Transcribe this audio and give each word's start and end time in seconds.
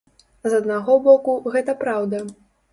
З 0.47 0.61
аднаго 0.61 0.95
боку, 1.09 1.37
гэта 1.55 1.79
праўда. 1.85 2.25